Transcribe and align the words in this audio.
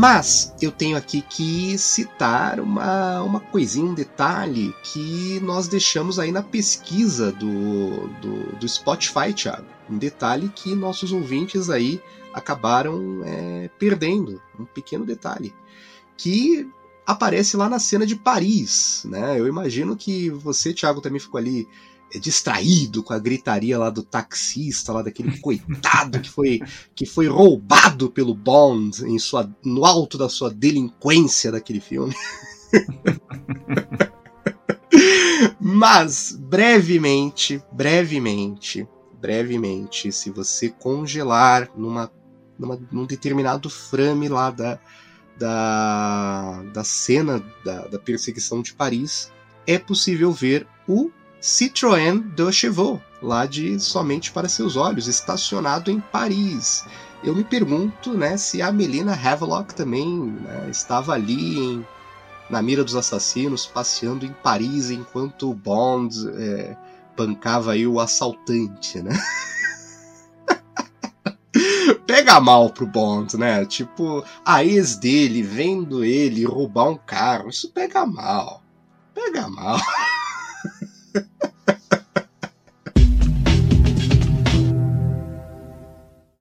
Mas 0.00 0.54
eu 0.62 0.72
tenho 0.72 0.96
aqui 0.96 1.20
que 1.20 1.76
citar 1.76 2.58
uma, 2.58 3.20
uma 3.20 3.38
coisinha, 3.38 3.84
um 3.84 3.92
detalhe 3.92 4.74
que 4.82 5.38
nós 5.40 5.68
deixamos 5.68 6.18
aí 6.18 6.32
na 6.32 6.42
pesquisa 6.42 7.30
do, 7.30 8.08
do, 8.18 8.56
do 8.56 8.66
Spotify, 8.66 9.34
Thiago. 9.34 9.66
Um 9.90 9.98
detalhe 9.98 10.48
que 10.48 10.74
nossos 10.74 11.12
ouvintes 11.12 11.68
aí 11.68 12.00
acabaram 12.32 13.20
é, 13.26 13.68
perdendo. 13.78 14.40
Um 14.58 14.64
pequeno 14.64 15.04
detalhe. 15.04 15.54
Que 16.16 16.66
aparece 17.06 17.58
lá 17.58 17.68
na 17.68 17.78
cena 17.78 18.06
de 18.06 18.16
Paris, 18.16 19.02
né? 19.04 19.38
Eu 19.38 19.46
imagino 19.46 19.94
que 19.94 20.30
você, 20.30 20.72
Thiago, 20.72 21.02
também 21.02 21.20
ficou 21.20 21.36
ali 21.36 21.68
distraído 22.18 23.02
com 23.02 23.12
a 23.12 23.18
gritaria 23.18 23.78
lá 23.78 23.90
do 23.90 24.02
taxista, 24.02 24.92
lá 24.92 25.02
daquele 25.02 25.38
coitado 25.40 26.20
que 26.20 26.30
foi, 26.30 26.60
que 26.94 27.06
foi 27.06 27.26
roubado 27.28 28.10
pelo 28.10 28.34
Bond 28.34 29.04
em 29.04 29.18
sua, 29.18 29.48
no 29.64 29.84
alto 29.84 30.18
da 30.18 30.28
sua 30.28 30.50
delinquência 30.50 31.52
daquele 31.52 31.80
filme. 31.80 32.14
Mas, 35.60 36.36
brevemente, 36.38 37.62
brevemente, 37.72 38.88
brevemente, 39.20 40.10
se 40.10 40.30
você 40.30 40.68
congelar 40.68 41.70
numa, 41.76 42.10
numa, 42.58 42.80
num 42.90 43.06
determinado 43.06 43.70
frame 43.70 44.28
lá 44.28 44.50
da, 44.50 44.78
da, 45.38 46.62
da 46.72 46.84
cena 46.84 47.42
da, 47.64 47.86
da 47.86 47.98
perseguição 47.98 48.62
de 48.62 48.74
Paris, 48.74 49.32
é 49.66 49.78
possível 49.78 50.32
ver 50.32 50.66
o 50.88 51.10
Citroën 51.40 52.20
de 52.34 52.52
Chevaux, 52.52 53.00
lá 53.22 53.46
de 53.46 53.80
Somente 53.80 54.30
para 54.30 54.48
Seus 54.48 54.76
Olhos, 54.76 55.08
estacionado 55.08 55.90
em 55.90 55.98
Paris. 55.98 56.84
Eu 57.24 57.34
me 57.34 57.44
pergunto 57.44 58.12
né, 58.12 58.36
se 58.36 58.60
a 58.60 58.70
Melina 58.70 59.14
Havelock 59.14 59.74
também 59.74 60.26
né, 60.26 60.68
estava 60.70 61.14
ali 61.14 61.58
em, 61.58 61.86
na 62.50 62.60
mira 62.60 62.84
dos 62.84 62.94
assassinos, 62.94 63.64
passeando 63.64 64.26
em 64.26 64.34
Paris 64.42 64.90
enquanto 64.90 65.50
o 65.50 65.54
Bond 65.54 66.14
é, 66.36 66.76
bancava 67.16 67.72
aí 67.72 67.86
o 67.86 68.00
assaltante, 68.00 69.00
né? 69.02 69.16
Pega 72.06 72.38
mal 72.38 72.70
pro 72.70 72.86
Bond, 72.86 73.38
né? 73.38 73.64
Tipo, 73.64 74.22
a 74.44 74.64
ex 74.64 74.96
dele 74.96 75.42
vendo 75.42 76.04
ele 76.04 76.44
roubar 76.44 76.90
um 76.90 76.96
carro, 76.96 77.48
isso 77.48 77.70
pega 77.70 78.04
mal. 78.04 78.62
Pega 79.14 79.48
mal. 79.48 79.78